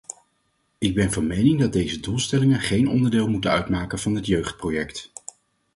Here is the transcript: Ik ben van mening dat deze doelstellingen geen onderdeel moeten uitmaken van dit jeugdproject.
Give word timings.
Ik 0.77 0.95
ben 0.95 1.11
van 1.11 1.27
mening 1.27 1.59
dat 1.59 1.73
deze 1.73 1.99
doelstellingen 1.99 2.59
geen 2.59 2.87
onderdeel 2.89 3.27
moeten 3.29 3.51
uitmaken 3.51 3.99
van 3.99 4.13
dit 4.13 4.25
jeugdproject. 4.25 5.11